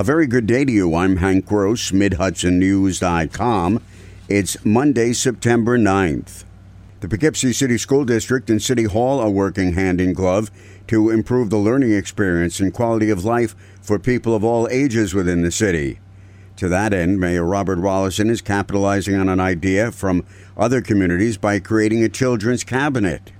A 0.00 0.02
very 0.02 0.26
good 0.26 0.46
day 0.46 0.64
to 0.64 0.72
you. 0.72 0.94
I'm 0.94 1.16
Hank 1.16 1.44
Gross, 1.44 1.90
MidHudsonNews.com. 1.90 3.82
It's 4.30 4.64
Monday, 4.64 5.12
September 5.12 5.76
9th. 5.78 6.44
The 7.00 7.08
Poughkeepsie 7.08 7.52
City 7.52 7.76
School 7.76 8.06
District 8.06 8.48
and 8.48 8.62
City 8.62 8.84
Hall 8.84 9.20
are 9.20 9.28
working 9.28 9.74
hand 9.74 10.00
in 10.00 10.14
glove 10.14 10.50
to 10.86 11.10
improve 11.10 11.50
the 11.50 11.58
learning 11.58 11.92
experience 11.92 12.60
and 12.60 12.72
quality 12.72 13.10
of 13.10 13.26
life 13.26 13.54
for 13.82 13.98
people 13.98 14.34
of 14.34 14.42
all 14.42 14.66
ages 14.70 15.12
within 15.12 15.42
the 15.42 15.52
city. 15.52 15.98
To 16.56 16.70
that 16.70 16.94
end, 16.94 17.20
Mayor 17.20 17.44
Robert 17.44 17.78
Rolison 17.78 18.30
is 18.30 18.40
capitalizing 18.40 19.16
on 19.16 19.28
an 19.28 19.38
idea 19.38 19.92
from 19.92 20.24
other 20.56 20.80
communities 20.80 21.36
by 21.36 21.58
creating 21.58 22.02
a 22.02 22.08
children's 22.08 22.64
cabinet. 22.64 23.32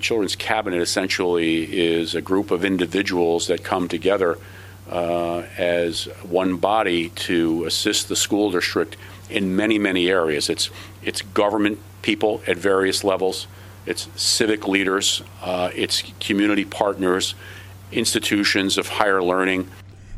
Children's 0.00 0.34
Cabinet 0.34 0.82
essentially 0.82 1.78
is 1.78 2.16
a 2.16 2.20
group 2.20 2.50
of 2.50 2.64
individuals 2.64 3.46
that 3.46 3.62
come 3.62 3.86
together 3.86 4.38
uh, 4.90 5.44
as 5.56 6.04
one 6.22 6.56
body 6.56 7.10
to 7.10 7.64
assist 7.64 8.08
the 8.08 8.16
school 8.16 8.50
district 8.50 8.96
in 9.30 9.54
many, 9.54 9.78
many 9.78 10.08
areas. 10.08 10.50
It's, 10.50 10.68
it's 11.02 11.22
government 11.22 11.78
people 12.02 12.42
at 12.46 12.56
various 12.56 13.04
levels, 13.04 13.46
it's 13.86 14.08
civic 14.16 14.66
leaders, 14.66 15.22
uh, 15.42 15.70
it's 15.74 16.02
community 16.18 16.64
partners, 16.64 17.34
institutions 17.92 18.76
of 18.76 18.88
higher 18.88 19.22
learning. 19.22 19.70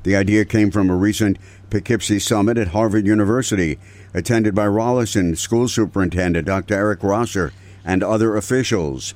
The 0.03 0.17
idea 0.17 0.45
came 0.45 0.71
from 0.71 0.91
a 0.91 0.97
recent 0.97 1.39
Poughkeepsie 1.71 2.19
Summit 2.19 2.59
at 2.59 2.69
Harvard 2.69 3.07
University, 3.07 3.79
attended 4.13 4.55
by 4.55 4.67
Rolison 4.67 5.37
School 5.39 5.69
Superintendent 5.69 6.47
Dr. 6.47 6.75
Eric 6.75 7.03
Rosser 7.03 7.53
and 7.85 8.03
other 8.03 8.37
officials. 8.37 9.15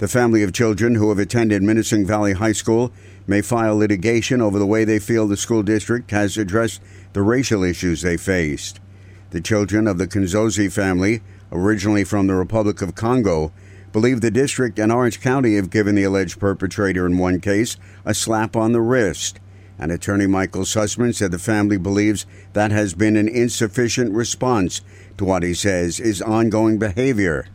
The 0.00 0.08
family 0.08 0.42
of 0.42 0.54
children 0.54 0.94
who 0.94 1.10
have 1.10 1.18
attended 1.18 1.60
Minisink 1.60 2.06
Valley 2.06 2.32
High 2.32 2.52
School 2.52 2.90
may 3.26 3.42
file 3.42 3.76
litigation 3.76 4.40
over 4.40 4.58
the 4.58 4.64
way 4.64 4.86
they 4.86 4.98
feel 4.98 5.28
the 5.28 5.36
school 5.36 5.62
district 5.62 6.10
has 6.10 6.38
addressed 6.38 6.80
the 7.12 7.20
racial 7.20 7.62
issues 7.62 8.00
they 8.00 8.16
faced. 8.16 8.80
The 9.28 9.42
children 9.42 9.86
of 9.86 9.98
the 9.98 10.06
Kinzozi 10.06 10.72
family, 10.72 11.20
originally 11.52 12.04
from 12.04 12.28
the 12.28 12.34
Republic 12.34 12.80
of 12.80 12.94
Congo, 12.94 13.52
believe 13.92 14.22
the 14.22 14.30
district 14.30 14.78
and 14.78 14.90
Orange 14.90 15.20
County 15.20 15.56
have 15.56 15.68
given 15.68 15.96
the 15.96 16.04
alleged 16.04 16.40
perpetrator 16.40 17.04
in 17.04 17.18
one 17.18 17.38
case 17.38 17.76
a 18.06 18.14
slap 18.14 18.56
on 18.56 18.72
the 18.72 18.80
wrist. 18.80 19.38
And 19.78 19.92
attorney 19.92 20.26
Michael 20.26 20.62
Sussman 20.62 21.14
said 21.14 21.30
the 21.30 21.38
family 21.38 21.76
believes 21.76 22.24
that 22.54 22.70
has 22.70 22.94
been 22.94 23.18
an 23.18 23.28
insufficient 23.28 24.14
response 24.14 24.80
to 25.18 25.26
what 25.26 25.42
he 25.42 25.52
says 25.52 26.00
is 26.00 26.22
ongoing 26.22 26.78
behavior. 26.78 27.48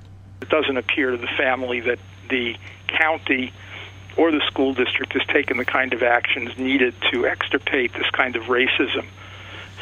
It 0.43 0.49
doesn't 0.49 0.77
appear 0.77 1.09
to 1.09 1.17
the 1.17 1.29
family 1.35 1.79
that 1.79 1.97
the 2.29 2.55
county 2.87 3.53
or 4.17 4.31
the 4.31 4.41
school 4.47 4.73
district 4.73 5.13
has 5.13 5.25
taken 5.27 5.57
the 5.57 5.65
kind 5.65 5.93
of 5.93 6.03
actions 6.03 6.57
needed 6.57 6.93
to 7.11 7.27
extirpate 7.27 7.93
this 7.93 8.09
kind 8.11 8.35
of 8.35 8.43
racism. 8.43 9.05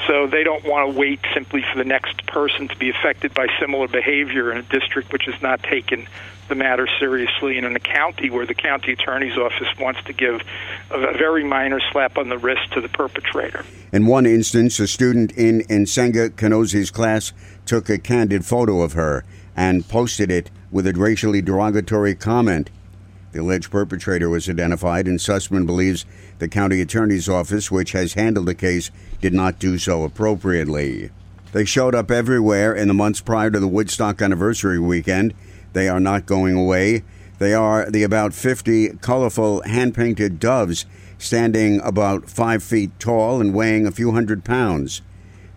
So 0.08 0.28
they 0.28 0.44
don't 0.44 0.66
want 0.66 0.92
to 0.92 1.00
wait 1.00 1.20
simply 1.34 1.64
for 1.72 1.78
the 1.78 1.86
next 1.86 2.26
person 2.26 2.68
to 2.68 2.76
be 2.76 2.90
affected 2.90 3.34
by 3.34 3.48
similar 3.60 3.88
behavior 3.88 4.52
in 4.52 4.58
a 4.58 4.64
district 4.64 5.14
which 5.14 5.26
has 5.26 5.40
not 5.42 5.62
taken 5.64 6.08
the 6.50 6.56
matter 6.56 6.88
seriously, 7.00 7.58
and 7.58 7.66
in 7.66 7.76
a 7.76 7.80
county 7.80 8.30
where 8.30 8.46
the 8.46 8.54
county 8.54 8.92
attorney's 8.92 9.38
office 9.38 9.68
wants 9.80 10.04
to 10.04 10.14
give 10.14 10.42
a 10.92 11.18
very 11.18 11.44
minor 11.44 11.80
slap 11.92 12.18
on 12.18 12.28
the 12.28 12.38
wrist 12.38 12.74
to 12.74 12.82
the 12.82 12.90
perpetrator. 12.90 13.64
In 13.94 14.08
one 14.08 14.26
instance, 14.26 14.78
a 14.80 14.88
student 14.88 15.32
in 15.34 15.62
Nsenga 15.62 16.32
Kanozi's 16.32 16.92
class 16.92 17.32
took 17.66 17.90
a 17.90 17.98
candid 17.98 18.46
photo 18.46 18.82
of 18.82 18.92
her 18.94 19.24
and 19.56 19.88
posted 19.88 20.32
it 20.32 20.50
with 20.72 20.88
a 20.88 20.94
racially 20.94 21.42
derogatory 21.42 22.16
comment. 22.16 22.70
The 23.32 23.42
alleged 23.42 23.72
perpetrator 23.72 24.30
was 24.30 24.48
identified, 24.48 25.08
and 25.08 25.20
Sussman 25.20 25.66
believes 25.66 26.06
the 26.40 26.48
county 26.48 26.82
attorney's 26.82 27.28
office, 27.28 27.72
which 27.72 27.92
has 27.94 28.14
handled 28.14 28.46
the 28.46 28.56
case, 28.56 28.92
did 29.22 29.34
not 29.34 29.60
do 29.60 29.78
so 29.78 30.04
appropriately. 30.04 31.10
They 31.52 31.66
showed 31.66 31.96
up 31.96 32.12
everywhere 32.12 32.74
in 32.74 32.88
the 32.88 32.94
months 32.94 33.22
prior 33.22 33.52
to 33.52 33.60
the 33.60 33.68
Woodstock 33.68 34.22
anniversary 34.22 34.80
weekend. 34.80 35.34
They 35.74 35.88
are 35.88 36.00
not 36.00 36.26
going 36.26 36.56
away. 36.56 37.04
They 37.40 37.54
are 37.54 37.90
the 37.90 38.04
about 38.04 38.34
50 38.34 38.98
colorful 39.02 39.62
hand 39.64 39.96
painted 39.96 40.40
doves 40.40 40.86
standing 41.18 41.80
about 41.82 42.30
five 42.30 42.62
feet 42.62 42.92
tall 43.00 43.42
and 43.42 43.54
weighing 43.54 43.88
a 43.88 43.92
few 43.92 44.12
hundred 44.12 44.44
pounds. 44.44 45.02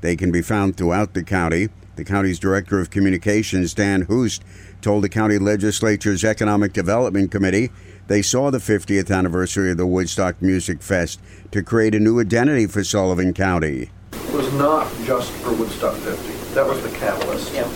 They 0.01 0.17
can 0.17 0.31
be 0.31 0.43
found 0.43 0.77
throughout 0.77 1.15
the 1.15 1.23
county. 1.23 1.69
The 1.97 2.05
county's 2.05 2.39
Director 2.39 2.79
of 2.79 2.91
Communications, 2.91 3.73
Dan 3.73 4.03
Hust, 4.03 4.45
told 4.83 5.03
the 5.03 5.09
county 5.09 5.39
legislature's 5.39 6.25
Economic 6.25 6.75
Development 6.75 7.31
Committee 7.31 7.71
they 8.07 8.21
saw 8.21 8.51
the 8.51 8.59
50th 8.59 9.11
anniversary 9.11 9.71
of 9.71 9.79
the 9.79 9.87
Woodstock 9.87 10.41
Music 10.43 10.83
Fest 10.83 11.21
to 11.53 11.62
create 11.62 11.95
a 11.95 11.99
new 11.99 12.21
identity 12.21 12.67
for 12.67 12.85
Sullivan 12.85 13.33
County. 13.33 13.91
It 14.12 14.33
was 14.33 14.53
not 14.53 14.93
just 15.05 15.33
for 15.33 15.55
Woodstock 15.55 15.95
50. 15.97 16.55
That 16.55 16.67
was 16.67 16.83
the 16.83 16.95
catalyst. 16.99 17.55
Yeah. 17.55 17.67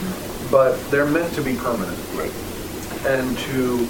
But 0.50 0.78
they're 0.90 1.06
meant 1.06 1.32
to 1.34 1.42
be 1.42 1.56
permanent. 1.56 1.98
Right. 2.12 2.32
And 3.06 3.38
to 3.38 3.88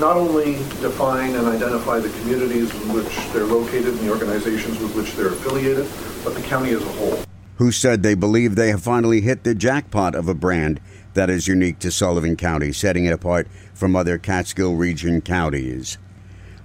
not 0.00 0.16
only 0.16 0.54
define 0.82 1.36
and 1.36 1.46
identify 1.46 2.00
the 2.00 2.10
communities 2.20 2.74
in 2.74 2.92
which 2.92 3.14
they're 3.32 3.44
located 3.44 3.86
and 3.86 4.00
the 4.00 4.10
organizations 4.10 4.80
with 4.80 4.96
which 4.96 5.12
they're 5.14 5.28
affiliated, 5.28 5.88
but 6.24 6.34
the 6.34 6.42
county 6.42 6.70
as 6.70 6.82
a 6.82 6.92
whole 6.94 7.24
who 7.56 7.70
said 7.70 8.02
they 8.02 8.14
believe 8.14 8.54
they 8.54 8.70
have 8.70 8.82
finally 8.82 9.20
hit 9.20 9.44
the 9.44 9.54
jackpot 9.54 10.14
of 10.14 10.28
a 10.28 10.34
brand 10.34 10.80
that 11.14 11.30
is 11.30 11.48
unique 11.48 11.78
to 11.78 11.90
Sullivan 11.90 12.36
County, 12.36 12.72
setting 12.72 13.04
it 13.04 13.12
apart 13.12 13.46
from 13.72 13.94
other 13.94 14.18
Catskill 14.18 14.74
region 14.74 15.20
counties. 15.20 15.98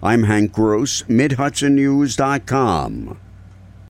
I'm 0.01 0.23
Hank 0.23 0.53
Gross, 0.53 1.03
MidHudsonNews.com. 1.03 3.19